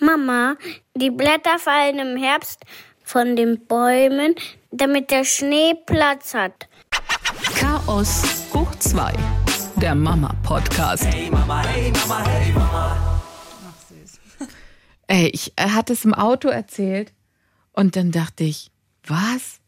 [0.00, 0.56] Mama,
[0.94, 2.60] die Blätter fallen im Herbst
[3.02, 4.34] von den Bäumen,
[4.70, 6.68] damit der Schnee Platz hat.
[7.56, 8.22] Chaos
[8.54, 9.12] hoch 2,
[9.76, 11.04] der Mama-Podcast.
[11.04, 13.22] Hey Mama, hey Mama, hey Mama.
[15.08, 17.12] Ey, ich er hat es im Auto erzählt
[17.72, 18.70] und dann dachte ich,
[19.04, 19.58] was?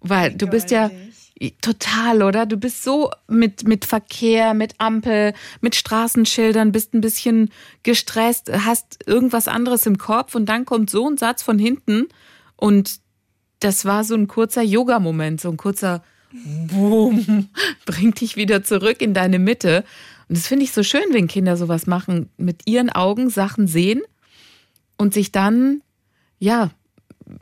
[0.00, 0.90] Weil du bist ja
[1.60, 2.46] total, oder?
[2.46, 7.50] Du bist so mit, mit Verkehr, mit Ampel, mit Straßenschildern, bist ein bisschen
[7.82, 12.08] gestresst, hast irgendwas anderes im Kopf und dann kommt so ein Satz von hinten
[12.56, 13.00] und
[13.60, 16.02] das war so ein kurzer Yoga-Moment, so ein kurzer
[16.32, 17.48] Boom,
[17.86, 19.84] bringt dich wieder zurück in deine Mitte.
[20.28, 24.02] Und das finde ich so schön, wenn Kinder sowas machen, mit ihren Augen Sachen sehen
[24.96, 25.82] und sich dann,
[26.38, 26.70] ja,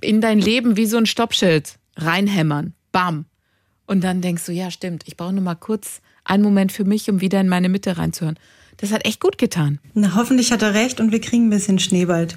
[0.01, 2.75] in dein Leben wie so ein Stoppschild reinhämmern.
[2.93, 3.27] Bam.
[3.87, 7.11] Und dann denkst du, ja, stimmt, ich brauche nur mal kurz einen Moment für mich,
[7.11, 8.39] um wieder in meine Mitte reinzuhören.
[8.79, 9.79] Das hat echt gut getan.
[9.93, 12.35] Na, hoffentlich hat er recht und wir kriegen ein bisschen Schnee bald.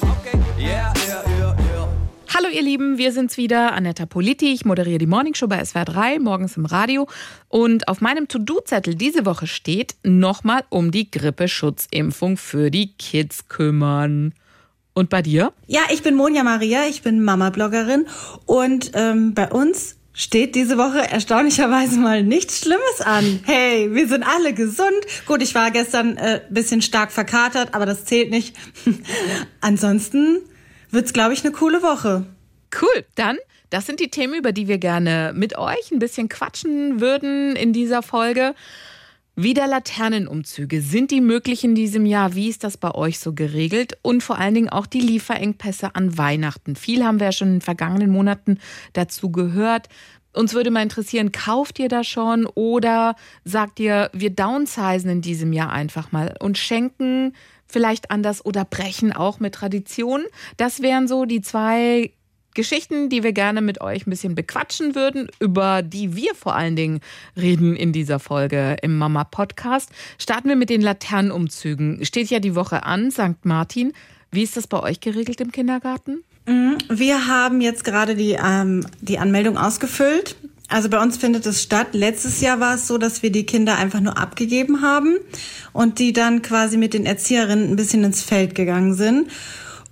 [0.00, 1.56] Okay, yeah, yeah, yeah.
[2.34, 4.52] Hallo ihr Lieben, wir sind's wieder, Anetta Politi.
[4.52, 7.06] Ich moderiere die Morningshow bei SWR 3, morgens im Radio.
[7.48, 14.32] Und auf meinem To-Do-Zettel diese Woche steht, nochmal um die Grippeschutzimpfung für die Kids kümmern.
[14.94, 15.52] Und bei dir?
[15.66, 18.06] Ja, ich bin Monja Maria, ich bin Mama-Bloggerin
[18.46, 23.40] und ähm, bei uns steht diese Woche erstaunlicherweise mal nichts Schlimmes an.
[23.44, 24.98] Hey, wir sind alle gesund.
[25.26, 28.56] Gut, ich war gestern äh, bisschen stark verkatert, aber das zählt nicht.
[29.60, 30.40] Ansonsten
[30.90, 32.26] wird's, glaube ich, eine coole Woche.
[32.82, 33.38] Cool, dann,
[33.70, 37.72] das sind die Themen, über die wir gerne mit euch ein bisschen quatschen würden in
[37.72, 38.56] dieser Folge.
[39.40, 40.82] Wieder Laternenumzüge.
[40.82, 42.34] Sind die möglich in diesem Jahr?
[42.34, 43.96] Wie ist das bei euch so geregelt?
[44.02, 46.74] Und vor allen Dingen auch die Lieferengpässe an Weihnachten.
[46.74, 48.58] Viel haben wir ja schon in den vergangenen Monaten
[48.94, 49.88] dazu gehört.
[50.32, 55.52] Uns würde mal interessieren, kauft ihr da schon oder sagt ihr, wir downsizen in diesem
[55.52, 57.32] Jahr einfach mal und schenken
[57.64, 60.26] vielleicht anders oder brechen auch mit Traditionen?
[60.56, 62.10] Das wären so die zwei
[62.58, 66.74] Geschichten, die wir gerne mit euch ein bisschen bequatschen würden, über die wir vor allen
[66.74, 66.98] Dingen
[67.36, 69.90] reden in dieser Folge im Mama Podcast.
[70.18, 72.04] Starten wir mit den Laternenumzügen.
[72.04, 73.44] Steht ja die Woche an, St.
[73.44, 73.92] Martin.
[74.32, 76.24] Wie ist das bei euch geregelt im Kindergarten?
[76.88, 80.34] Wir haben jetzt gerade die, ähm, die Anmeldung ausgefüllt.
[80.66, 81.90] Also bei uns findet es statt.
[81.92, 85.16] Letztes Jahr war es so, dass wir die Kinder einfach nur abgegeben haben
[85.72, 89.28] und die dann quasi mit den Erzieherinnen ein bisschen ins Feld gegangen sind.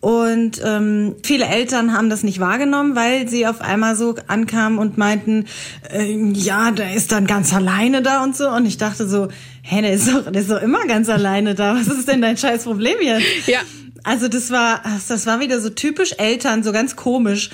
[0.07, 4.97] Und ähm, viele Eltern haben das nicht wahrgenommen, weil sie auf einmal so ankamen und
[4.97, 5.47] meinten,
[5.93, 8.49] äh, ja, der ist dann ganz alleine da und so.
[8.49, 9.27] Und ich dachte so,
[9.63, 11.75] hä, der ist doch, der ist doch immer ganz alleine da.
[11.75, 13.49] Was ist denn dein scheiß Problem jetzt?
[13.49, 13.59] Ja.
[14.05, 17.51] Also das war, das war wieder so typisch Eltern, so ganz komisch.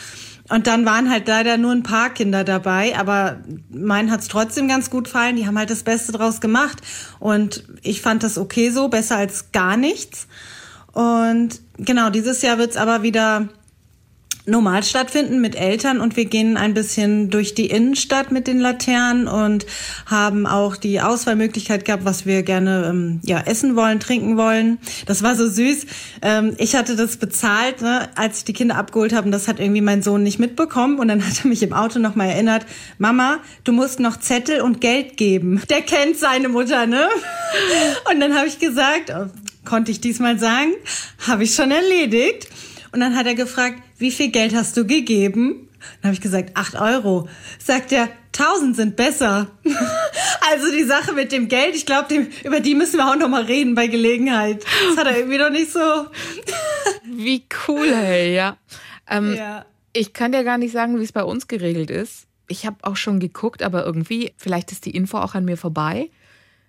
[0.50, 3.38] Und dann waren halt leider nur ein paar Kinder dabei, aber
[3.70, 5.36] meinen hat's trotzdem ganz gut gefallen.
[5.36, 6.82] Die haben halt das Beste draus gemacht.
[7.18, 10.26] Und ich fand das okay so, besser als gar nichts.
[10.92, 13.48] Und genau, dieses Jahr wird's aber wieder
[14.44, 19.28] normal stattfinden mit Eltern und wir gehen ein bisschen durch die Innenstadt mit den Laternen
[19.28, 19.66] und
[20.06, 24.78] haben auch die Auswahlmöglichkeit gehabt, was wir gerne ähm, ja essen wollen, trinken wollen.
[25.06, 25.86] Das war so süß.
[26.22, 29.26] Ähm, ich hatte das bezahlt, ne, als ich die Kinder abgeholt habe.
[29.26, 32.00] Und das hat irgendwie mein Sohn nicht mitbekommen und dann hat er mich im Auto
[32.00, 32.66] noch mal erinnert:
[32.98, 35.62] Mama, du musst noch Zettel und Geld geben.
[35.70, 37.08] Der kennt seine Mutter, ne?
[38.10, 39.12] Und dann habe ich gesagt,
[39.64, 40.72] konnte ich diesmal sagen,
[41.26, 42.48] habe ich schon erledigt.
[42.92, 45.68] Und dann hat er gefragt, wie viel Geld hast du gegeben?
[46.00, 47.28] Dann habe ich gesagt, acht Euro.
[47.58, 49.50] Sagt er, tausend sind besser.
[50.52, 53.44] also die Sache mit dem Geld, ich glaube, über die müssen wir auch noch mal
[53.44, 54.64] reden bei Gelegenheit.
[54.88, 55.80] Das hat er irgendwie noch nicht so.
[57.04, 58.56] Wie cool, hey, ja.
[59.08, 59.64] Ähm, ja.
[59.92, 62.26] Ich kann dir gar nicht sagen, wie es bei uns geregelt ist.
[62.48, 66.08] Ich habe auch schon geguckt, aber irgendwie, vielleicht ist die Info auch an mir vorbei.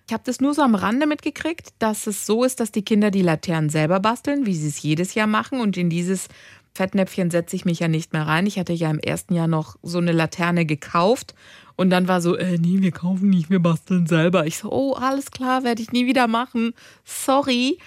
[0.06, 3.10] Ich habe das nur so am Rande mitgekriegt, dass es so ist, dass die Kinder
[3.10, 5.60] die Laternen selber basteln, wie sie es jedes Jahr machen.
[5.60, 6.28] Und in dieses
[6.74, 8.46] Fettnäpfchen setze ich mich ja nicht mehr rein.
[8.46, 11.34] Ich hatte ja im ersten Jahr noch so eine Laterne gekauft.
[11.76, 14.46] Und dann war so, äh, nee, wir kaufen nicht, wir basteln selber.
[14.46, 16.74] Ich so, oh, alles klar, werde ich nie wieder machen.
[17.04, 17.78] Sorry.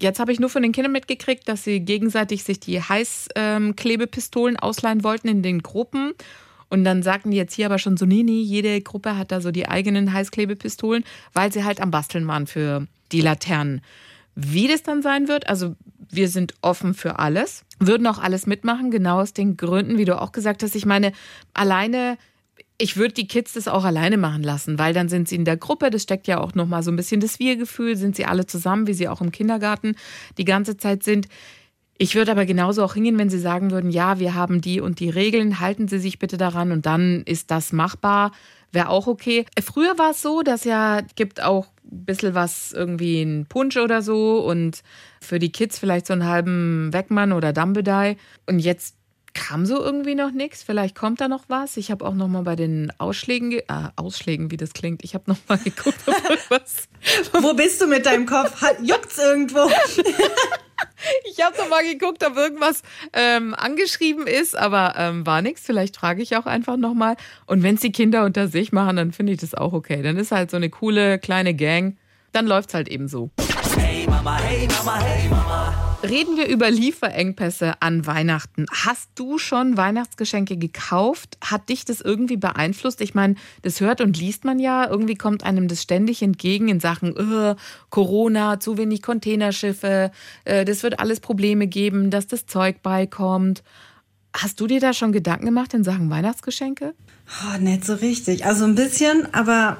[0.00, 5.04] Jetzt habe ich nur von den Kindern mitgekriegt, dass sie gegenseitig sich die Heißklebepistolen ausleihen
[5.04, 6.14] wollten in den Gruppen.
[6.70, 9.40] Und dann sagten die jetzt hier aber schon so, nee, nee, jede Gruppe hat da
[9.40, 13.80] so die eigenen Heißklebepistolen, weil sie halt am Basteln waren für die Laternen.
[14.34, 15.74] Wie das dann sein wird, also
[16.10, 20.20] wir sind offen für alles, würden auch alles mitmachen, genau aus den Gründen, wie du
[20.20, 20.76] auch gesagt hast.
[20.76, 21.12] Ich meine,
[21.54, 22.18] alleine
[22.80, 25.56] ich würde die Kids das auch alleine machen lassen, weil dann sind sie in der
[25.56, 28.86] Gruppe, das steckt ja auch nochmal so ein bisschen das Wir-Gefühl, sind sie alle zusammen,
[28.86, 29.96] wie sie auch im Kindergarten
[30.38, 31.26] die ganze Zeit sind.
[32.00, 35.00] Ich würde aber genauso auch hingehen, wenn Sie sagen würden, ja, wir haben die und
[35.00, 38.30] die Regeln, halten Sie sich bitte daran und dann ist das machbar.
[38.70, 39.46] wäre auch okay.
[39.60, 44.02] Früher war es so, dass ja gibt auch ein bisschen was, irgendwie ein Punsch oder
[44.02, 44.82] so und
[45.20, 48.16] für die Kids vielleicht so einen halben Wegmann oder Dumbledore.
[48.46, 48.97] Und jetzt
[49.34, 50.62] kam so irgendwie noch nichts.
[50.62, 51.76] Vielleicht kommt da noch was.
[51.76, 53.62] Ich habe auch noch mal bei den Ausschlägen, äh,
[53.96, 55.04] Ausschlägen, wie das klingt.
[55.04, 56.88] Ich habe noch mal geguckt, ob irgendwas.
[57.42, 58.60] Wo bist du mit deinem Kopf?
[58.62, 59.70] Hat- Juckt's irgendwo?
[61.30, 62.82] Ich habe noch mal geguckt, ob irgendwas
[63.12, 65.62] ähm, angeschrieben ist, aber ähm, war nichts.
[65.64, 67.16] Vielleicht frage ich auch einfach noch mal.
[67.46, 70.02] Und wenn es die Kinder unter sich machen, dann finde ich das auch okay.
[70.02, 71.96] Dann ist halt so eine coole kleine Gang.
[72.32, 73.30] Dann läuft's halt eben so.
[73.76, 75.87] Hey Mama, hey Mama, hey Mama.
[76.02, 78.66] Reden wir über Lieferengpässe an Weihnachten.
[78.70, 81.36] Hast du schon Weihnachtsgeschenke gekauft?
[81.44, 83.00] Hat dich das irgendwie beeinflusst?
[83.00, 84.88] Ich meine, das hört und liest man ja.
[84.88, 87.56] Irgendwie kommt einem das ständig entgegen in Sachen äh,
[87.90, 90.12] Corona, zu wenig Containerschiffe.
[90.44, 93.64] Äh, das wird alles Probleme geben, dass das Zeug beikommt.
[94.36, 96.94] Hast du dir da schon Gedanken gemacht in Sachen Weihnachtsgeschenke?
[97.42, 98.44] Oh, nicht so richtig.
[98.46, 99.78] Also ein bisschen, aber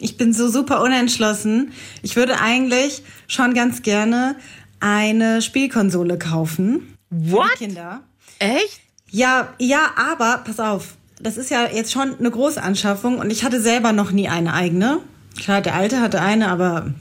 [0.00, 1.72] ich bin so super unentschlossen.
[2.02, 4.36] Ich würde eigentlich schon ganz gerne
[4.84, 6.96] eine Spielkonsole kaufen.
[7.08, 7.52] What?
[7.52, 8.00] Für Kinder.
[8.38, 8.80] Echt?
[9.10, 10.96] Ja, ja, aber pass auf.
[11.20, 14.52] Das ist ja jetzt schon eine große Anschaffung und ich hatte selber noch nie eine
[14.52, 14.98] eigene.
[15.40, 16.92] Klar, der Alte hatte eine, aber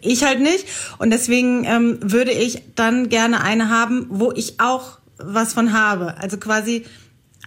[0.00, 0.66] ich halt nicht.
[0.98, 6.16] Und deswegen ähm, würde ich dann gerne eine haben, wo ich auch was von habe.
[6.18, 6.84] Also quasi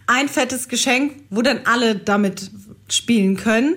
[0.07, 2.51] ein fettes Geschenk, wo dann alle damit
[2.89, 3.75] spielen können.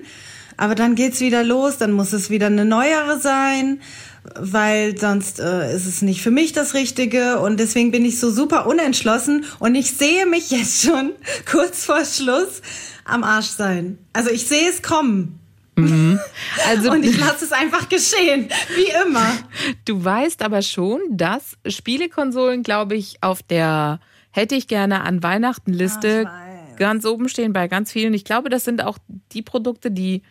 [0.57, 3.81] Aber dann geht's wieder los, dann muss es wieder eine neuere sein,
[4.39, 7.39] weil sonst äh, ist es nicht für mich das Richtige.
[7.39, 11.13] Und deswegen bin ich so super unentschlossen und ich sehe mich jetzt schon
[11.51, 12.63] kurz vor Schluss
[13.05, 13.99] am Arsch sein.
[14.13, 15.39] Also ich sehe es kommen.
[16.69, 19.27] Also Und ich lasse es einfach geschehen, wie immer.
[19.85, 25.73] Du weißt aber schon, dass Spielekonsolen, glaube ich, auf der hätte ich gerne an Weihnachten
[25.73, 26.77] Liste weiß.
[26.79, 28.13] ganz oben stehen bei ganz vielen.
[28.13, 28.99] Ich glaube, das sind auch
[29.33, 30.23] die Produkte, die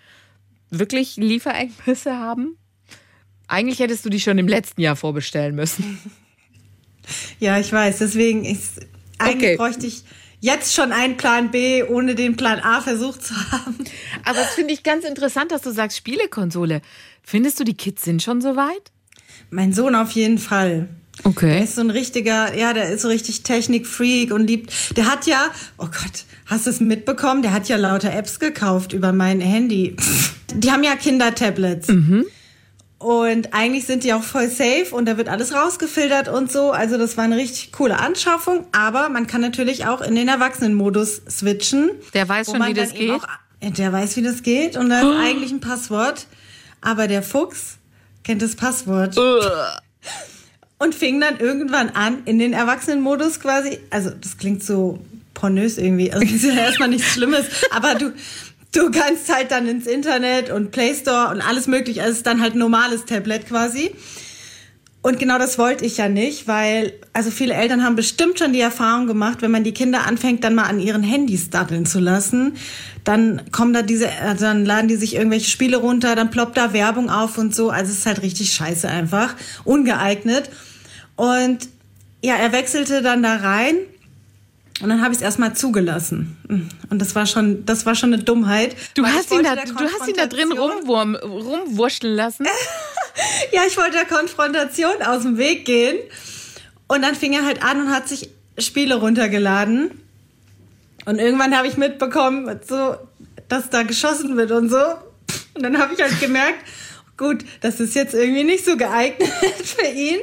[0.69, 2.57] wirklich Lieferengpässe haben.
[3.47, 5.99] Eigentlich hättest du die schon im letzten Jahr vorbestellen müssen.
[7.39, 7.99] Ja, ich weiß.
[7.99, 8.81] Deswegen ist
[9.17, 9.55] eigentlich Okay.
[9.55, 10.03] bräuchte ich
[10.41, 13.77] jetzt schon einen Plan B, ohne den Plan A versucht zu haben.
[14.25, 16.81] Aber das finde ich ganz interessant, dass du sagst Spielekonsole.
[17.23, 18.91] Findest du, die Kids sind schon so weit?
[19.51, 20.89] Mein Sohn auf jeden Fall.
[21.19, 21.63] Der Okay.
[21.63, 24.97] ist so ein richtiger, ja, der ist so richtig Technikfreak und liebt.
[24.97, 27.41] Der hat ja, oh Gott, hast du es mitbekommen?
[27.41, 29.95] Der hat ja lauter Apps gekauft über mein Handy.
[30.53, 31.87] Die haben ja Kindertablets.
[32.99, 36.71] Und eigentlich sind die auch voll safe und da wird alles rausgefiltert und so.
[36.71, 38.65] Also das war eine richtig coole Anschaffung.
[38.71, 41.91] Aber man kann natürlich auch in den Erwachsenenmodus switchen.
[42.15, 43.11] Der weiß schon, wie das geht?
[43.11, 43.27] Auch,
[43.61, 46.25] der weiß, wie das geht und da ist eigentlich ein Passwort.
[46.81, 47.77] Aber der Fuchs
[48.23, 49.15] kennt das Passwort
[50.79, 53.79] und fing dann irgendwann an in den Erwachsenenmodus quasi.
[53.89, 54.99] Also das klingt so
[55.33, 56.11] pornös irgendwie.
[56.11, 58.13] Also das ist ja erstmal nichts Schlimmes, aber du
[58.73, 62.01] du kannst halt dann ins Internet und Play Store und alles mögliche.
[62.01, 63.91] Also es ist dann halt ein normales Tablet quasi.
[65.01, 68.59] Und genau das wollte ich ja nicht, weil also viele Eltern haben bestimmt schon die
[68.59, 72.57] Erfahrung gemacht, wenn man die Kinder anfängt, dann mal an ihren Handys daddeln zu lassen,
[73.05, 76.73] dann kommen da diese, äh, dann laden die sich irgendwelche Spiele runter, dann ploppt da
[76.73, 77.69] Werbung auf und so.
[77.69, 80.49] Also es ist halt richtig scheiße einfach, ungeeignet.
[81.15, 81.69] Und
[82.21, 83.75] ja, er wechselte dann da rein
[84.81, 86.37] und dann habe ich es erstmal zugelassen.
[86.89, 88.75] Und das war schon, das war schon eine Dummheit.
[88.93, 92.45] Du hast, ihn da, du hast ihn da drin rumwurm, rumwurschteln lassen.
[93.51, 95.97] Ja, ich wollte der Konfrontation aus dem Weg gehen.
[96.85, 98.29] Und dann fing er halt an und hat sich
[98.59, 99.89] Spiele runtergeladen.
[101.05, 102.95] Und irgendwann habe ich mitbekommen, so,
[103.47, 104.77] dass da geschossen wird und so.
[105.55, 106.59] Und dann habe ich halt gemerkt,
[107.17, 109.27] gut, das ist jetzt irgendwie nicht so geeignet
[109.63, 110.19] für ihn.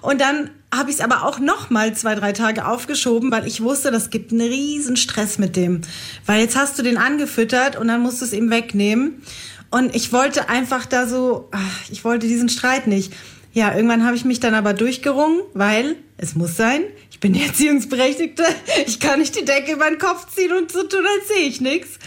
[0.00, 3.62] Und dann habe ich es aber auch noch mal zwei, drei Tage aufgeschoben, weil ich
[3.62, 5.82] wusste, das gibt einen riesen Stress mit dem.
[6.26, 9.22] Weil jetzt hast du den angefüttert und dann musst du es ihm wegnehmen.
[9.70, 13.12] Und ich wollte einfach da so, ach, ich wollte diesen Streit nicht.
[13.52, 17.42] Ja, irgendwann habe ich mich dann aber durchgerungen, weil es muss sein, ich bin die
[17.42, 18.44] Erziehungsberechtigte,
[18.86, 21.60] ich kann nicht die Decke über den Kopf ziehen und so tun, als sehe ich
[21.60, 21.98] nichts.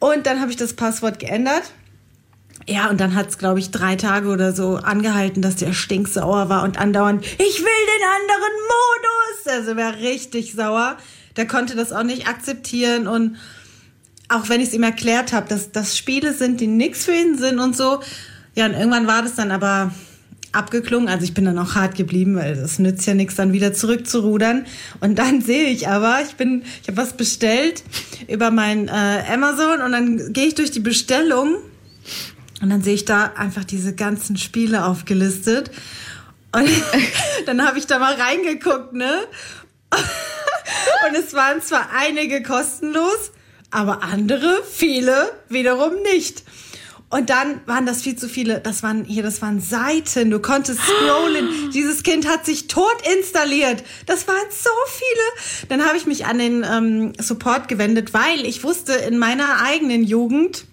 [0.00, 1.62] Und dann habe ich das Passwort geändert.
[2.66, 6.62] Ja, und dann hat's, glaube ich, drei Tage oder so angehalten, dass der stinksauer war
[6.62, 9.54] und andauernd, ich will den anderen Modus.
[9.58, 10.96] Also war richtig sauer.
[11.36, 13.36] Der konnte das auch nicht akzeptieren und
[14.28, 17.36] auch wenn ich es ihm erklärt habe, dass das Spiele sind, die nix für ihn
[17.36, 18.00] sind und so.
[18.54, 19.92] Ja, und irgendwann war das dann aber
[20.52, 21.08] abgeklungen.
[21.08, 24.64] Also ich bin dann auch hart geblieben, weil es nützt ja nichts, dann wieder zurückzurudern.
[25.00, 27.82] Und dann sehe ich aber, ich bin, ich habe was bestellt
[28.28, 31.56] über mein äh, Amazon und dann gehe ich durch die Bestellung
[32.64, 35.70] und dann sehe ich da einfach diese ganzen Spiele aufgelistet.
[36.50, 36.66] Und
[37.46, 39.12] dann habe ich da mal reingeguckt, ne?
[41.06, 43.32] Und es waren zwar einige kostenlos,
[43.70, 46.42] aber andere, viele wiederum nicht.
[47.10, 50.80] Und dann waren das viel zu viele, das waren hier, das waren Seiten, du konntest
[50.80, 51.70] scrollen.
[51.74, 53.84] Dieses Kind hat sich tot installiert.
[54.06, 55.68] Das waren so viele.
[55.68, 60.02] Dann habe ich mich an den ähm, Support gewendet, weil ich wusste in meiner eigenen
[60.02, 60.64] Jugend,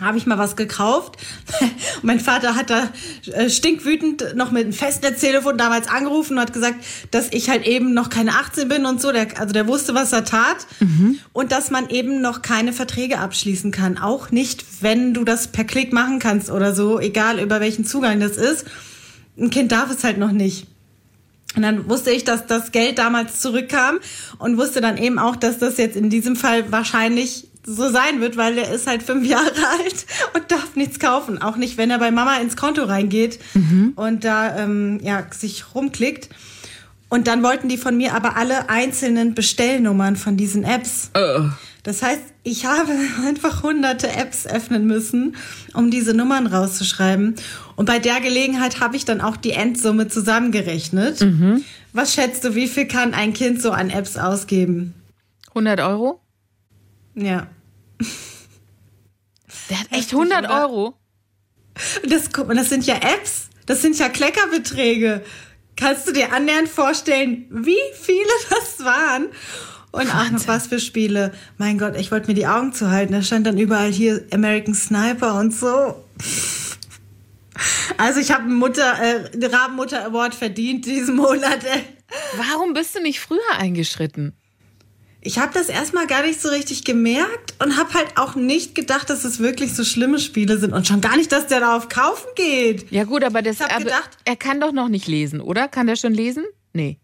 [0.00, 1.16] habe ich mal was gekauft.
[1.60, 1.70] Und
[2.02, 2.88] mein Vater hat da
[3.32, 6.76] äh, stinkwütend noch mit einem Festnetztelefon damals angerufen und hat gesagt,
[7.10, 9.12] dass ich halt eben noch keine 18 bin und so.
[9.12, 10.66] Der, also der wusste, was er tat.
[10.80, 11.18] Mhm.
[11.32, 13.98] Und dass man eben noch keine Verträge abschließen kann.
[13.98, 18.20] Auch nicht, wenn du das per Klick machen kannst oder so, egal über welchen Zugang
[18.20, 18.64] das ist.
[19.38, 20.66] Ein Kind darf es halt noch nicht.
[21.54, 23.98] Und dann wusste ich, dass das Geld damals zurückkam
[24.38, 28.36] und wusste dann eben auch, dass das jetzt in diesem Fall wahrscheinlich so sein wird,
[28.36, 31.40] weil er ist halt fünf Jahre alt und darf nichts kaufen.
[31.40, 33.92] Auch nicht, wenn er bei Mama ins Konto reingeht mhm.
[33.96, 36.28] und da ähm, ja, sich rumklickt.
[37.08, 41.10] Und dann wollten die von mir aber alle einzelnen Bestellnummern von diesen Apps.
[41.14, 41.50] Uh.
[41.82, 42.92] Das heißt, ich habe
[43.26, 45.36] einfach hunderte Apps öffnen müssen,
[45.74, 47.34] um diese Nummern rauszuschreiben.
[47.76, 51.20] Und bei der Gelegenheit habe ich dann auch die Endsumme zusammengerechnet.
[51.20, 51.64] Mhm.
[51.92, 54.94] Was schätzt du, wie viel kann ein Kind so an Apps ausgeben?
[55.48, 56.21] 100 Euro?
[57.14, 57.48] Ja.
[59.70, 60.94] Der hat echt 100 Euro.
[62.08, 63.48] Das, das sind ja Apps.
[63.66, 65.22] Das sind ja Kleckerbeträge.
[65.76, 69.28] Kannst du dir annähernd vorstellen, wie viele das waren?
[69.92, 71.32] Und ach, noch was für Spiele.
[71.58, 73.12] Mein Gott, ich wollte mir die Augen zuhalten.
[73.12, 76.02] Da stand dann überall hier American Sniper und so.
[77.98, 81.62] Also ich habe einen Mutter, äh, Rabenmutter Award verdient diesen Monat.
[81.64, 81.84] Ey.
[82.36, 84.34] Warum bist du nicht früher eingeschritten?
[85.24, 89.08] Ich habe das erstmal gar nicht so richtig gemerkt und habe halt auch nicht gedacht,
[89.08, 92.26] dass es wirklich so schlimme Spiele sind und schon gar nicht, dass der darauf kaufen
[92.34, 92.90] geht.
[92.90, 95.68] Ja gut, aber das, aber gedacht, er kann doch noch nicht lesen, oder?
[95.68, 96.44] Kann der schon lesen?
[96.72, 96.98] Nee.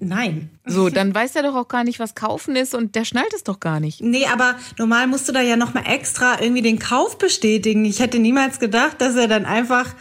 [0.00, 0.50] Nein.
[0.64, 3.44] So, dann weiß er doch auch gar nicht, was kaufen ist und der schnallt es
[3.44, 4.00] doch gar nicht.
[4.00, 7.84] Nee, aber normal musst du da ja nochmal extra irgendwie den Kauf bestätigen.
[7.84, 9.94] Ich hätte niemals gedacht, dass er dann einfach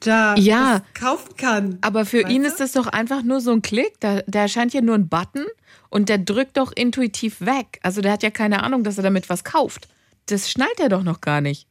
[0.00, 1.78] da ja, kaufen kann.
[1.82, 2.48] Aber für ihn du?
[2.48, 4.00] ist das doch einfach nur so ein Klick.
[4.00, 5.46] Da, da erscheint ja nur ein Button
[5.88, 7.78] und der drückt doch intuitiv weg.
[7.82, 9.88] Also der hat ja keine Ahnung, dass er damit was kauft.
[10.26, 11.66] Das schnallt er doch noch gar nicht.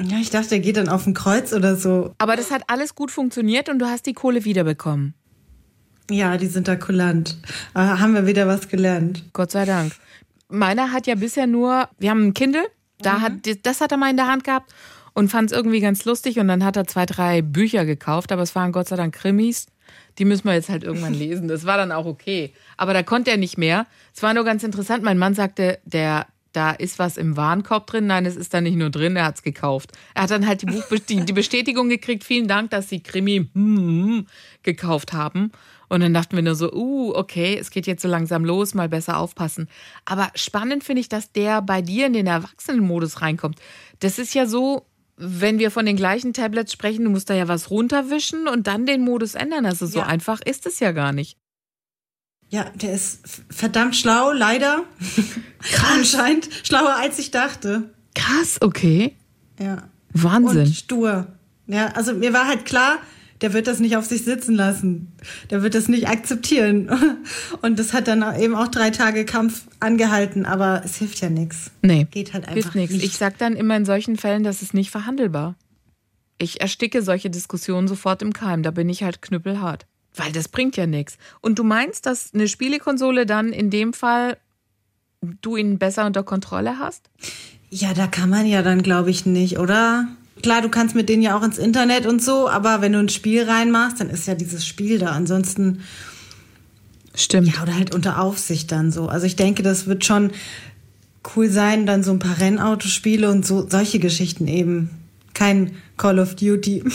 [0.00, 2.14] Ja, ich dachte, er geht dann auf ein Kreuz oder so.
[2.18, 5.14] Aber das hat alles gut funktioniert und du hast die Kohle wiederbekommen.
[6.10, 7.36] Ja, die sind da kulant.
[7.74, 9.24] Aber ah, haben wir wieder was gelernt.
[9.32, 9.92] Gott sei Dank.
[10.48, 12.64] Meiner hat ja bisher nur, wir haben ein Kindle,
[13.00, 13.22] da mhm.
[13.22, 13.32] hat,
[13.64, 14.72] das hat er mal in der Hand gehabt
[15.18, 18.42] und fand es irgendwie ganz lustig und dann hat er zwei, drei Bücher gekauft, aber
[18.42, 19.66] es waren Gott sei Dank Krimis
[20.18, 21.48] die müssen wir jetzt halt irgendwann lesen.
[21.48, 22.52] Das war dann auch okay.
[22.76, 23.86] Aber da konnte er nicht mehr.
[24.14, 25.02] Es war nur ganz interessant.
[25.02, 28.06] Mein Mann sagte, der, da ist was im Warenkorb drin.
[28.06, 29.92] Nein, es ist da nicht nur drin, er hat es gekauft.
[30.14, 32.24] Er hat dann halt die, Buch die, die Bestätigung gekriegt.
[32.24, 34.26] Vielen Dank, dass Sie Krimi hm,
[34.62, 35.52] gekauft haben.
[35.88, 38.90] Und dann dachten wir nur so, uh, okay, es geht jetzt so langsam los, mal
[38.90, 39.68] besser aufpassen.
[40.04, 43.58] Aber spannend finde ich, dass der bei dir in den Erwachsenenmodus reinkommt.
[44.00, 44.84] Das ist ja so,
[45.18, 48.86] wenn wir von den gleichen Tablets sprechen, du musst da ja was runterwischen und dann
[48.86, 49.66] den Modus ändern.
[49.66, 50.06] Also so ja.
[50.06, 51.36] einfach ist es ja gar nicht.
[52.50, 54.84] Ja, der ist verdammt schlau, leider.
[55.60, 55.90] Krass.
[55.92, 57.90] Anscheinend schlauer als ich dachte.
[58.14, 59.16] Krass, okay.
[59.58, 59.88] Ja.
[60.12, 60.66] Wahnsinn.
[60.66, 61.26] Und stur.
[61.66, 62.98] Ja, also mir war halt klar,
[63.40, 65.12] der wird das nicht auf sich sitzen lassen.
[65.50, 66.90] Der wird das nicht akzeptieren.
[67.62, 71.70] Und das hat dann eben auch drei Tage Kampf angehalten, aber es hilft ja nichts.
[71.82, 72.06] Nee.
[72.10, 72.94] Geht halt einfach nichts.
[72.94, 73.04] Nicht.
[73.04, 75.54] Ich sag dann immer in solchen Fällen, das ist nicht verhandelbar.
[76.38, 78.62] Ich ersticke solche Diskussionen sofort im Keim.
[78.62, 79.86] Da bin ich halt knüppelhart.
[80.14, 81.18] Weil das bringt ja nichts.
[81.40, 84.36] Und du meinst, dass eine Spielekonsole dann in dem Fall
[85.20, 87.10] du ihn besser unter Kontrolle hast?
[87.70, 90.08] Ja, da kann man ja dann, glaube ich, nicht, oder?
[90.42, 93.08] Klar, du kannst mit denen ja auch ins Internet und so, aber wenn du ein
[93.08, 95.12] Spiel reinmachst, dann ist ja dieses Spiel da.
[95.12, 95.82] Ansonsten.
[97.14, 97.54] Stimmt.
[97.54, 99.08] Ja, oder halt unter Aufsicht dann so.
[99.08, 100.30] Also ich denke, das wird schon
[101.34, 104.90] cool sein, dann so ein paar Rennautospiele und so solche Geschichten eben.
[105.34, 106.84] Kein Call of Duty.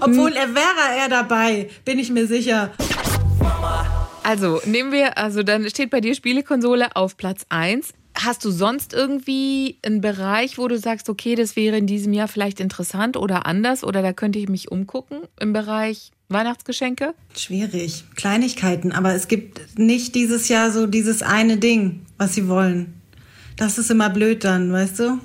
[0.00, 2.70] Obwohl er wäre er dabei, bin ich mir sicher.
[4.22, 7.94] Also, nehmen wir, also dann steht bei dir Spielekonsole auf Platz 1.
[8.22, 12.28] Hast du sonst irgendwie einen Bereich, wo du sagst, okay, das wäre in diesem Jahr
[12.28, 17.14] vielleicht interessant oder anders oder da könnte ich mich umgucken im Bereich Weihnachtsgeschenke?
[17.34, 18.04] Schwierig.
[18.16, 23.00] Kleinigkeiten, aber es gibt nicht dieses Jahr so dieses eine Ding, was sie wollen.
[23.56, 25.18] Das ist immer blöd dann, weißt du?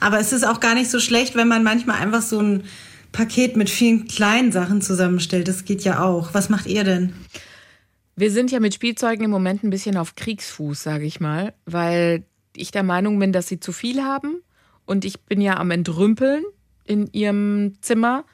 [0.00, 2.64] Aber es ist auch gar nicht so schlecht, wenn man manchmal einfach so ein
[3.12, 5.48] Paket mit vielen kleinen Sachen zusammenstellt.
[5.48, 6.32] Das geht ja auch.
[6.32, 7.12] Was macht ihr denn?
[8.16, 12.24] Wir sind ja mit Spielzeugen im Moment ein bisschen auf Kriegsfuß, sage ich mal, weil
[12.54, 14.42] ich der Meinung bin, dass sie zu viel haben
[14.84, 16.44] und ich bin ja am Entrümpeln
[16.84, 18.24] in ihrem Zimmer.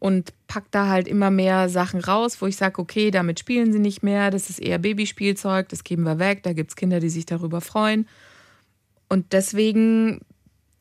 [0.00, 3.78] und pack da halt immer mehr Sachen raus, wo ich sage, okay, damit spielen sie
[3.78, 7.10] nicht mehr, das ist eher Babyspielzeug, das geben wir weg, da gibt es Kinder, die
[7.10, 8.08] sich darüber freuen.
[9.08, 10.20] Und deswegen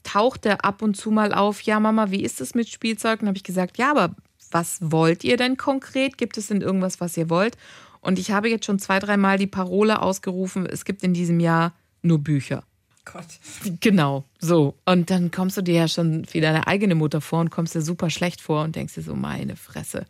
[0.03, 3.21] taucht er ab und zu mal auf, ja Mama, wie ist es mit Spielzeug?
[3.21, 4.15] Und habe ich gesagt, ja, aber
[4.51, 6.17] was wollt ihr denn konkret?
[6.17, 7.57] Gibt es denn irgendwas, was ihr wollt?
[8.01, 11.73] Und ich habe jetzt schon zwei, dreimal die Parole ausgerufen, es gibt in diesem Jahr
[12.01, 12.63] nur Bücher.
[13.05, 13.25] Gott.
[13.81, 14.75] Genau, so.
[14.85, 17.81] Und dann kommst du dir ja schon wie deine eigene Mutter vor und kommst dir
[17.81, 20.05] super schlecht vor und denkst dir so, meine Fresse.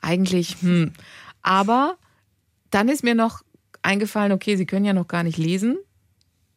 [0.00, 0.92] Eigentlich, hm.
[1.42, 1.96] Aber
[2.70, 3.42] dann ist mir noch
[3.82, 5.78] eingefallen, okay, sie können ja noch gar nicht lesen.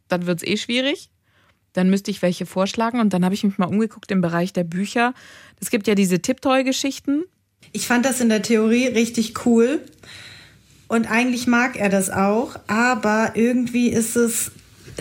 [0.08, 1.10] Dann wird es eh schwierig.
[1.74, 3.00] Dann müsste ich welche vorschlagen.
[3.00, 5.14] Und dann habe ich mich mal umgeguckt im Bereich der Bücher.
[5.60, 7.24] Es gibt ja diese Tipptoy-Geschichten.
[7.72, 9.82] Ich fand das in der Theorie richtig cool.
[10.88, 12.56] Und eigentlich mag er das auch.
[12.68, 14.52] Aber irgendwie ist es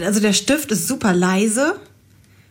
[0.05, 1.79] also der Stift ist super leise.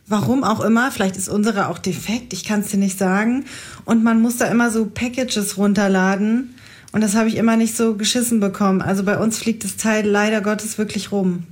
[0.07, 3.45] Warum auch immer, vielleicht ist unsere auch defekt, ich kann es dir nicht sagen.
[3.85, 6.55] Und man muss da immer so Packages runterladen.
[6.91, 8.81] Und das habe ich immer nicht so geschissen bekommen.
[8.81, 11.47] Also bei uns fliegt das Teil leider Gottes wirklich rum.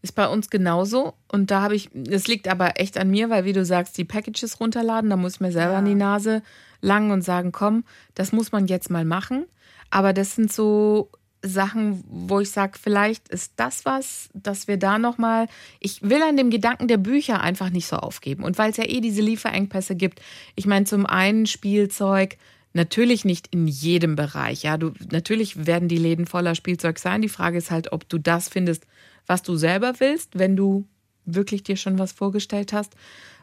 [0.00, 1.14] Ist bei uns genauso.
[1.30, 4.04] Und da habe ich, das liegt aber echt an mir, weil wie du sagst, die
[4.04, 5.78] Packages runterladen, da muss ich mir selber ja.
[5.78, 6.42] an die Nase
[6.80, 9.44] langen und sagen, komm, das muss man jetzt mal machen.
[9.90, 11.10] Aber das sind so
[11.42, 15.46] Sachen, wo ich sage, vielleicht ist das was, dass wir da nochmal,
[15.78, 18.42] ich will an dem Gedanken der Bücher einfach nicht so aufgeben.
[18.42, 20.20] Und weil es ja eh diese Lieferengpässe gibt,
[20.56, 22.36] ich meine, zum einen Spielzeug,
[22.72, 24.62] natürlich nicht in jedem Bereich.
[24.62, 27.22] Ja, du, natürlich werden die Läden voller Spielzeug sein.
[27.22, 28.86] Die Frage ist halt, ob du das findest,
[29.26, 30.86] was du selber willst, wenn du
[31.24, 32.94] wirklich dir schon was vorgestellt hast.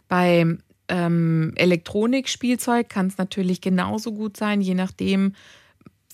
[0.08, 5.34] Bei ähm, Elektronikspielzeug kann es natürlich genauso gut sein, je nachdem,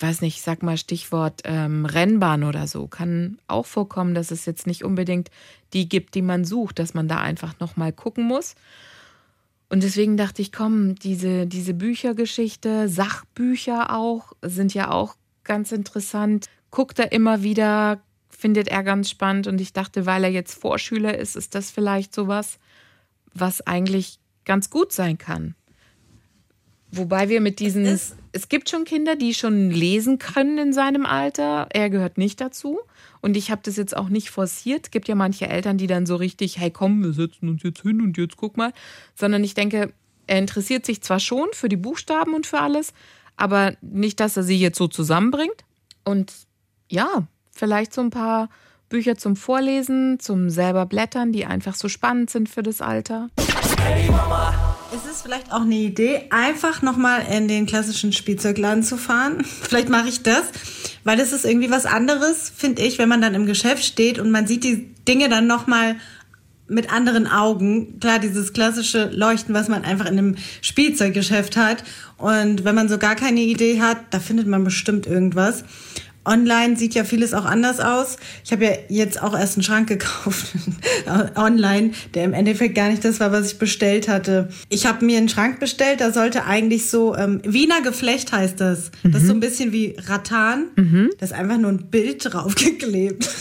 [0.02, 4.66] weiß nicht, sag mal Stichwort ähm, Rennbahn oder so, kann auch vorkommen, dass es jetzt
[4.66, 5.30] nicht unbedingt
[5.72, 8.54] die gibt, die man sucht, dass man da einfach nochmal gucken muss.
[9.68, 16.50] Und deswegen dachte ich, komm, diese, diese Büchergeschichte, Sachbücher auch, sind ja auch ganz interessant.
[16.70, 19.46] Guckt er immer wieder, findet er ganz spannend.
[19.46, 22.58] Und ich dachte, weil er jetzt Vorschüler ist, ist das vielleicht sowas,
[23.32, 25.54] was eigentlich ganz gut sein kann.
[26.92, 27.86] Wobei wir mit diesen.
[27.86, 31.66] Es, es, gibt schon Kinder, die schon lesen können in seinem Alter.
[31.72, 32.80] Er gehört nicht dazu.
[33.22, 34.86] Und ich habe das jetzt auch nicht forciert.
[34.86, 37.80] Es gibt ja manche Eltern, die dann so richtig, hey komm, wir setzen uns jetzt
[37.80, 38.72] hin und jetzt guck mal.
[39.14, 39.92] Sondern ich denke,
[40.26, 42.92] er interessiert sich zwar schon für die Buchstaben und für alles,
[43.36, 45.64] aber nicht, dass er sie jetzt so zusammenbringt.
[46.04, 46.32] Und
[46.90, 48.50] ja, vielleicht so ein paar
[48.90, 53.30] Bücher zum Vorlesen, zum selber Blättern, die einfach so spannend sind für das Alter.
[53.78, 54.71] Hey Mama.
[54.94, 59.42] Es ist vielleicht auch eine Idee, einfach nochmal in den klassischen Spielzeugladen zu fahren.
[59.62, 60.42] Vielleicht mache ich das,
[61.02, 64.30] weil es ist irgendwie was anderes, finde ich, wenn man dann im Geschäft steht und
[64.30, 65.96] man sieht die Dinge dann nochmal
[66.68, 68.00] mit anderen Augen.
[68.00, 71.84] Klar, dieses klassische Leuchten, was man einfach in einem Spielzeuggeschäft hat.
[72.18, 75.64] Und wenn man so gar keine Idee hat, da findet man bestimmt irgendwas.
[76.24, 78.16] Online sieht ja vieles auch anders aus.
[78.44, 80.54] Ich habe ja jetzt auch erst einen Schrank gekauft
[81.36, 84.48] online, der im Endeffekt gar nicht das war, was ich bestellt hatte.
[84.68, 88.92] Ich habe mir einen Schrank bestellt, da sollte eigentlich so ähm, Wiener Geflecht heißt das.
[89.02, 89.12] Mhm.
[89.12, 90.66] Das ist so ein bisschen wie Rattan.
[90.76, 91.10] Mhm.
[91.18, 93.28] Da ist einfach nur ein Bild draufgeklebt.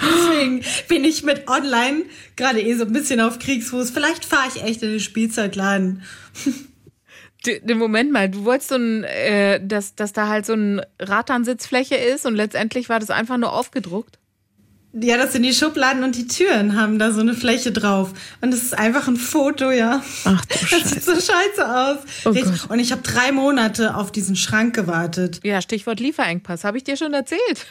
[0.00, 2.02] Deswegen bin ich mit online
[2.36, 3.90] gerade eh so ein bisschen auf Kriegsfuß.
[3.90, 6.02] Vielleicht fahre ich echt in den Spielzeugladen.
[7.46, 11.96] Den Moment mal, du wolltest so ein, äh, dass, dass da halt so ein Rattan-Sitzfläche
[11.96, 14.18] ist und letztendlich war das einfach nur aufgedruckt?
[14.94, 18.12] Ja, das sind die Schubladen und die Türen haben da so eine Fläche drauf.
[18.42, 20.02] Und das ist einfach ein Foto, ja.
[20.24, 20.76] Ach du Scheiße.
[20.82, 21.98] Das sieht so scheiße aus.
[22.26, 22.70] Oh Gott.
[22.70, 25.40] Und ich habe drei Monate auf diesen Schrank gewartet.
[25.44, 27.66] Ja, Stichwort Lieferengpass, habe ich dir schon erzählt.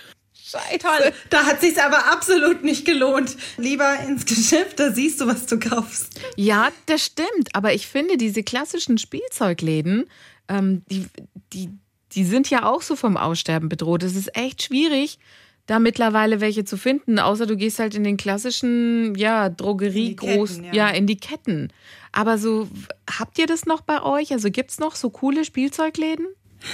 [0.52, 0.80] Scheiße.
[0.80, 1.14] Toll.
[1.30, 3.36] Da hat sich's aber absolut nicht gelohnt.
[3.58, 6.20] Lieber ins Geschäft, da siehst du, was du kaufst.
[6.36, 7.54] Ja, das stimmt.
[7.54, 10.10] Aber ich finde, diese klassischen Spielzeugläden,
[10.48, 11.06] ähm, die,
[11.54, 11.70] die,
[12.14, 14.04] die sind ja auch so vom Aussterben bedroht.
[14.04, 15.20] Es ist echt schwierig,
[15.68, 20.58] da mittlerweile welche zu finden, außer du gehst halt in den klassischen, ja, Drogerie, groß,
[20.58, 20.74] ja.
[20.74, 20.90] ja.
[20.90, 21.72] in die Ketten.
[22.12, 22.68] Aber so,
[23.10, 24.34] habt ihr das noch bei euch?
[24.34, 26.28] Also gibt's noch so coole Spielzeugläden?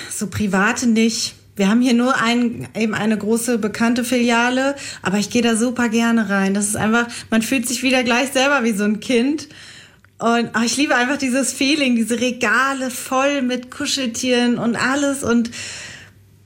[0.10, 1.36] So private nicht.
[1.58, 5.90] Wir haben hier nur ein, eben eine große bekannte Filiale, aber ich gehe da super
[5.90, 6.54] gerne rein.
[6.54, 9.50] Das ist einfach, man fühlt sich wieder gleich selber wie so ein Kind.
[10.20, 15.50] Und ach, ich liebe einfach dieses Feeling, diese Regale voll mit Kuscheltieren und alles und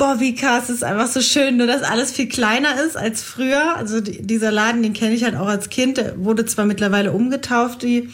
[0.01, 3.75] Bobbycars ist einfach so schön, nur dass alles viel kleiner ist als früher.
[3.77, 7.83] Also dieser Laden, den kenne ich halt auch als Kind, der wurde zwar mittlerweile umgetauft,
[7.83, 8.09] die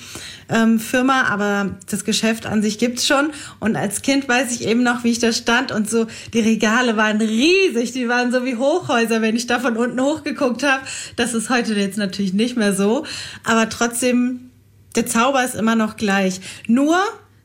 [0.50, 3.30] ähm, Firma, aber das Geschäft an sich gibt's schon.
[3.62, 6.98] Und als Kind weiß ich eben noch, wie ich da stand und so, die Regale
[6.98, 10.84] waren riesig, die waren so wie Hochhäuser, wenn ich da von unten hochgeguckt habe.
[11.16, 13.06] Das ist heute jetzt natürlich nicht mehr so.
[13.46, 14.50] Aber trotzdem,
[14.98, 16.42] der Zauber ist immer noch gleich.
[16.68, 16.98] Nur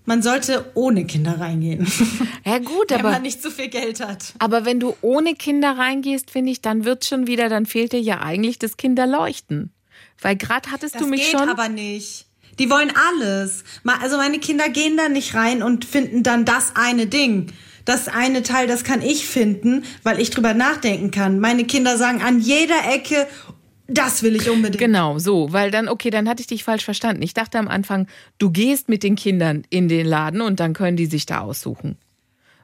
[0.05, 1.87] man sollte ohne Kinder reingehen.
[2.45, 4.35] Ja gut, Wenn aber man nicht so viel Geld hat.
[4.41, 8.01] Aber wenn du ohne Kinder reingehst, finde ich, dann wird schon wieder, dann fehlt dir
[8.01, 9.71] ja eigentlich das Kinderleuchten.
[10.21, 11.49] Weil gerade hattest Das du mich geht schon.
[11.49, 12.27] aber nicht.
[12.59, 13.63] Die wollen alles.
[14.03, 17.53] Also meine Kinder gehen da nicht rein und finden dann das eine Ding.
[17.85, 21.39] Das eine Teil, das kann ich finden, weil ich drüber nachdenken kann.
[21.41, 23.27] Meine Kinder sagen an jeder Ecke,
[23.93, 24.79] das will ich unbedingt.
[24.79, 27.23] Genau, so, weil dann, okay, dann hatte ich dich falsch verstanden.
[27.23, 28.07] Ich dachte am Anfang,
[28.39, 31.97] du gehst mit den Kindern in den Laden und dann können die sich da aussuchen.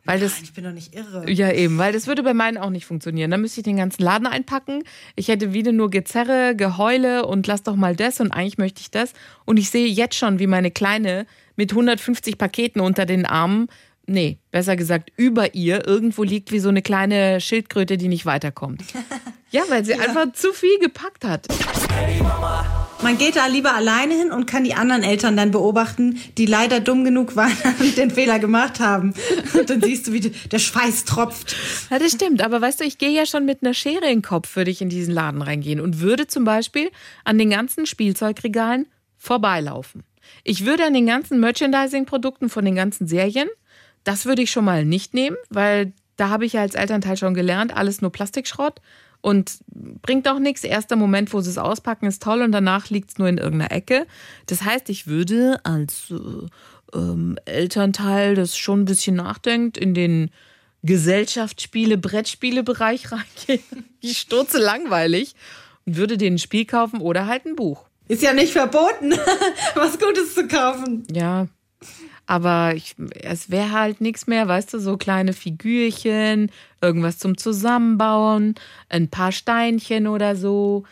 [0.05, 1.31] Weil das, Nein, ich bin doch nicht irre.
[1.31, 3.31] ja eben, weil das würde bei meinen auch nicht funktionieren.
[3.31, 4.83] Dann müsste ich den ganzen Laden einpacken.
[5.17, 8.91] Ich hätte wieder nur Gezerre, Geheule und lass doch mal das und eigentlich möchte ich
[8.91, 9.13] das.
[9.45, 13.69] Und ich sehe jetzt schon, wie meine Kleine mit 150 Paketen unter den Armen,
[14.09, 18.83] nee, besser gesagt über ihr, irgendwo liegt wie so eine kleine Schildkröte, die nicht weiterkommt.
[19.51, 21.47] Ja, weil sie einfach zu viel gepackt hat.
[23.03, 26.81] Man geht da lieber alleine hin und kann die anderen Eltern dann beobachten, die leider
[26.81, 29.15] dumm genug waren und den Fehler gemacht haben.
[29.55, 31.57] Und dann siehst du, wie der Schweiß tropft.
[31.91, 32.43] Ja, das stimmt.
[32.43, 34.91] Aber weißt du, ich gehe ja schon mit einer Schere im Kopf, würde ich in
[34.91, 36.91] diesen Laden reingehen und würde zum Beispiel
[37.25, 40.05] an den ganzen Spielzeugregalen vorbeilaufen.
[40.45, 43.49] Ich würde an den ganzen Merchandising-Produkten von den ganzen Serien,
[44.09, 47.35] das würde ich schon mal nicht nehmen, weil da habe ich ja als Elternteil schon
[47.35, 48.81] gelernt, alles nur Plastikschrott
[49.21, 49.59] und
[50.01, 50.65] bringt auch nichts.
[50.65, 53.71] Erster Moment, wo sie es auspacken, ist toll und danach liegt es nur in irgendeiner
[53.71, 54.07] Ecke.
[54.47, 60.31] Das heißt, ich würde als äh, ähm, Elternteil, das schon ein bisschen nachdenkt, in den
[60.85, 63.85] Gesellschaftsspiele, Brettspiele-Bereich reingehen.
[64.03, 65.35] Die Sturze langweilig
[65.85, 67.85] und würde den ein Spiel kaufen oder halt ein Buch.
[68.09, 69.13] Ist ja nicht verboten,
[69.75, 71.07] was Gutes zu kaufen.
[71.13, 71.47] Ja,
[72.29, 76.51] aber ich, es wäre halt nichts mehr, weißt du, so kleine Figürchen,
[76.83, 78.55] irgendwas zum Zusammenbauen,
[78.91, 80.85] ein paar Steinchen oder so.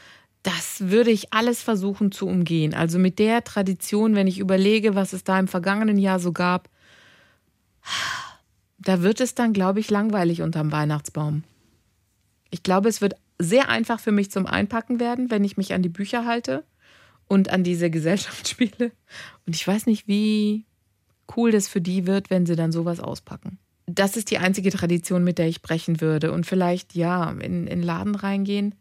[0.42, 2.72] Das würde ich alles versuchen zu umgehen.
[2.72, 6.70] Also mit der Tradition, wenn ich überlege, was es da im vergangenen Jahr so gab,
[8.78, 11.44] da wird es dann, glaube ich, langweilig unterm Weihnachtsbaum.
[12.48, 15.82] Ich glaube, es wird sehr einfach für mich zum Einpacken werden, wenn ich mich an
[15.82, 16.64] die Bücher halte
[17.28, 18.90] und an diese Gesellschaftsspiele.
[19.46, 20.64] Und ich weiß nicht, wie
[21.36, 23.58] cool das für die wird, wenn sie dann sowas auspacken.
[23.86, 26.32] Das ist die einzige Tradition, mit der ich brechen würde.
[26.32, 28.74] Und vielleicht, ja, in in den Laden reingehen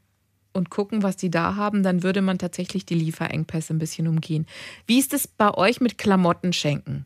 [0.54, 4.48] und gucken, was die da haben, dann würde man tatsächlich die Lieferengpässe ein bisschen umgehen.
[4.88, 7.06] Wie ist es bei euch mit Klamotten schenken?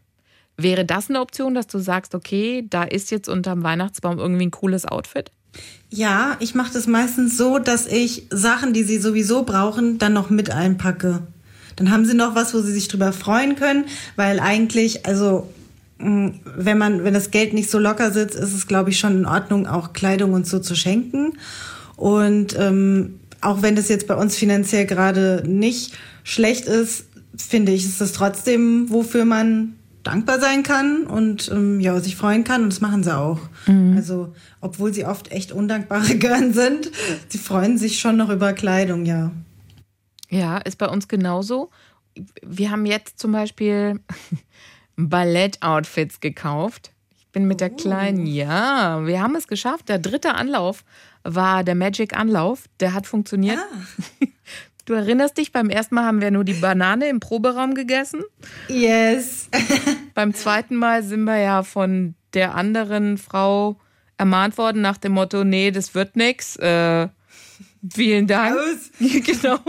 [0.56, 4.52] Wäre das eine Option, dass du sagst, okay, da ist jetzt unterm Weihnachtsbaum irgendwie ein
[4.52, 5.32] cooles Outfit?
[5.90, 10.30] Ja, ich mache das meistens so, dass ich Sachen, die sie sowieso brauchen, dann noch
[10.30, 11.24] mit einpacke.
[11.76, 15.48] Dann haben sie noch was, wo sie sich drüber freuen können, weil eigentlich, also
[16.00, 19.18] mh, wenn man, wenn das Geld nicht so locker sitzt, ist es, glaube ich, schon
[19.18, 21.34] in Ordnung, auch Kleidung und so zu schenken.
[21.96, 27.06] Und ähm, auch wenn das jetzt bei uns finanziell gerade nicht schlecht ist,
[27.38, 32.44] finde ich, ist das trotzdem, wofür man dankbar sein kann und ähm, ja, sich freuen
[32.44, 32.64] kann.
[32.64, 33.40] Und das machen sie auch.
[33.96, 36.92] Also, obwohl sie oft echt undankbare Gören sind,
[37.28, 39.32] sie freuen sich schon noch über Kleidung, ja.
[40.30, 41.72] Ja, ist bei uns genauso.
[42.42, 44.00] Wir haben jetzt zum Beispiel
[44.96, 46.92] Ballett-Outfits gekauft.
[47.18, 49.90] Ich bin mit der Kleinen, ja, wir haben es geschafft.
[49.90, 50.84] Der dritte Anlauf
[51.24, 52.66] war der Magic-Anlauf.
[52.80, 53.60] Der hat funktioniert.
[54.90, 58.24] Du erinnerst dich, beim ersten Mal haben wir nur die Banane im Proberaum gegessen.
[58.70, 59.48] Yes.
[60.16, 63.78] Beim zweiten Mal sind wir ja von der anderen Frau
[64.18, 66.56] ermahnt worden nach dem Motto, nee, das wird nix.
[66.56, 67.08] Äh,
[67.94, 68.58] vielen Dank.
[68.58, 68.92] Aus.
[69.00, 69.60] genau.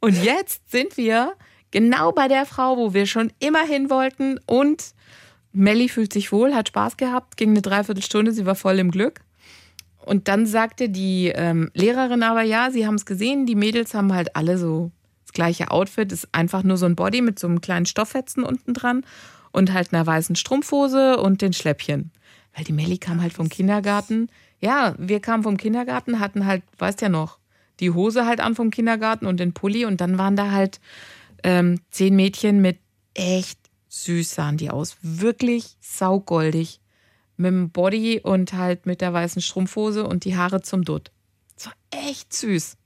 [0.00, 1.34] Und jetzt sind wir
[1.70, 4.38] genau bei der Frau, wo wir schon immer hin wollten.
[4.46, 4.94] Und
[5.52, 9.20] Melli fühlt sich wohl, hat Spaß gehabt, ging eine Dreiviertelstunde, sie war voll im Glück.
[9.98, 14.14] Und dann sagte die ähm, Lehrerin aber, ja, sie haben es gesehen, die Mädels haben
[14.14, 14.90] halt alle so
[15.24, 18.74] das gleiche Outfit, ist einfach nur so ein Body mit so einem kleinen Stofffetzen unten
[18.74, 19.04] dran
[19.52, 22.10] und halt einer weißen Strumpfhose und den Schläppchen.
[22.54, 24.28] Weil die Melli kam halt vom Kindergarten.
[24.60, 27.38] Ja, wir kamen vom Kindergarten, hatten halt, weißt ja noch,
[27.80, 30.80] die Hose halt an vom Kindergarten und den Pulli und dann waren da halt
[31.42, 32.78] ähm, zehn Mädchen mit
[33.14, 33.58] echt
[33.90, 34.96] süß sahen die aus.
[35.02, 36.80] Wirklich saugoldig.
[37.36, 41.10] Mit dem Body und halt mit der weißen Strumpfhose und die Haare zum Dutt.
[41.56, 42.76] Das war echt süß.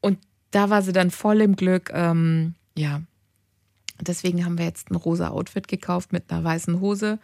[0.00, 0.18] Und
[0.52, 1.90] da war sie dann voll im Glück.
[1.92, 3.02] Ähm, ja,
[4.00, 7.18] deswegen haben wir jetzt ein rosa Outfit gekauft mit einer weißen Hose.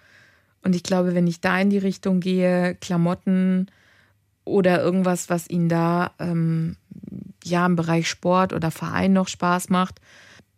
[0.66, 3.68] Und ich glaube, wenn ich da in die Richtung gehe, Klamotten
[4.44, 6.74] oder irgendwas, was ihnen da ähm,
[7.44, 10.00] ja im Bereich Sport oder Verein noch Spaß macht,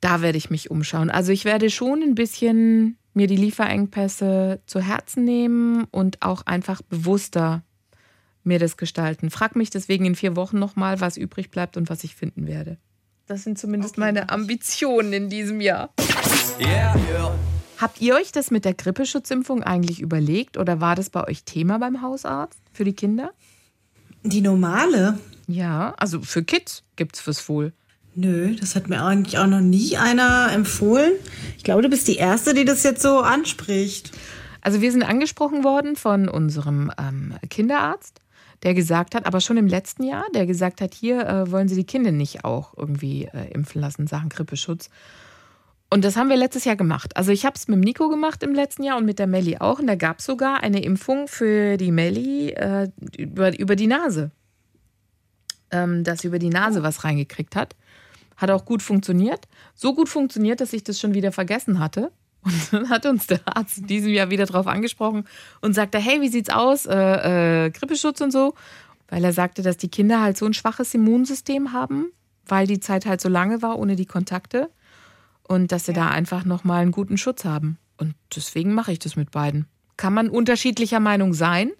[0.00, 1.10] da werde ich mich umschauen.
[1.10, 6.80] Also ich werde schon ein bisschen mir die Lieferengpässe zu Herzen nehmen und auch einfach
[6.80, 7.62] bewusster
[8.44, 9.28] mir das gestalten.
[9.28, 12.78] Frag mich deswegen in vier Wochen nochmal, was übrig bleibt und was ich finden werde.
[13.26, 15.92] Das sind zumindest meine Ambitionen in diesem Jahr.
[16.58, 17.57] Yeah, yeah.
[17.80, 21.78] Habt ihr euch das mit der Grippeschutzimpfung eigentlich überlegt oder war das bei euch Thema
[21.78, 23.30] beim Hausarzt für die Kinder?
[24.24, 25.20] Die normale?
[25.46, 27.72] Ja, also für Kids gibt es fürs Wohl.
[28.16, 31.12] Nö, das hat mir eigentlich auch noch nie einer empfohlen.
[31.56, 34.10] Ich glaube, du bist die Erste, die das jetzt so anspricht.
[34.60, 38.20] Also wir sind angesprochen worden von unserem ähm, Kinderarzt,
[38.64, 41.76] der gesagt hat, aber schon im letzten Jahr, der gesagt hat, hier äh, wollen Sie
[41.76, 44.90] die Kinder nicht auch irgendwie äh, impfen lassen, Sachen Grippeschutz.
[45.90, 47.16] Und das haben wir letztes Jahr gemacht.
[47.16, 49.78] Also ich habe es mit Nico gemacht im letzten Jahr und mit der Melli auch.
[49.78, 54.30] Und da gab es sogar eine Impfung für die Melli äh, über, über die Nase.
[55.70, 57.74] Ähm, dass sie über die Nase was reingekriegt hat.
[58.36, 59.48] Hat auch gut funktioniert.
[59.74, 62.12] So gut funktioniert, dass ich das schon wieder vergessen hatte.
[62.42, 65.24] Und dann hat uns der Arzt in diesem Jahr wieder drauf angesprochen
[65.60, 66.86] und sagte, hey, wie sieht's aus?
[66.86, 68.54] Äh, äh, Grippeschutz und so.
[69.08, 72.12] Weil er sagte, dass die Kinder halt so ein schwaches Immunsystem haben,
[72.46, 74.70] weil die Zeit halt so lange war ohne die Kontakte
[75.48, 76.04] und dass sie ja.
[76.04, 77.78] da einfach nochmal einen guten Schutz haben.
[77.96, 79.66] Und deswegen mache ich das mit beiden.
[79.96, 81.72] Kann man unterschiedlicher Meinung sein.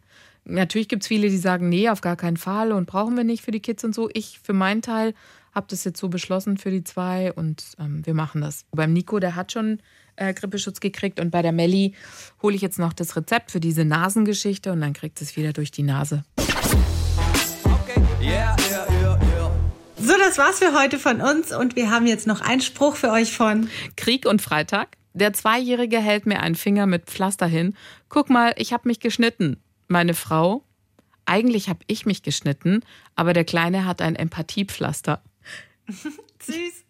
[0.45, 3.45] Natürlich gibt es viele, die sagen, nee, auf gar keinen Fall und brauchen wir nicht
[3.45, 4.09] für die Kids und so.
[4.13, 5.15] Ich für meinen Teil
[5.55, 8.65] habe das jetzt so beschlossen für die zwei und ähm, wir machen das.
[8.71, 9.81] Beim Nico, der hat schon
[10.17, 11.95] äh, Grippeschutz gekriegt und bei der Melli
[12.43, 15.71] hole ich jetzt noch das Rezept für diese Nasengeschichte und dann kriegt es wieder durch
[15.71, 16.25] die Nase.
[17.65, 18.57] Okay, yeah,
[20.29, 23.35] das war's für heute von uns und wir haben jetzt noch einen Spruch für euch
[23.35, 24.99] von Krieg und Freitag.
[25.15, 27.75] Der Zweijährige hält mir einen Finger mit Pflaster hin.
[28.11, 29.57] Guck mal, ich habe mich geschnitten.
[29.87, 30.65] Meine Frau,
[31.25, 32.81] eigentlich habe ich mich geschnitten,
[33.15, 35.23] aber der Kleine hat ein Empathiepflaster.
[36.43, 36.85] Süß.